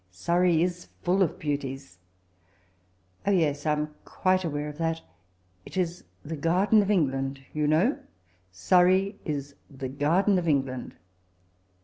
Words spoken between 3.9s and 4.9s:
quite aware of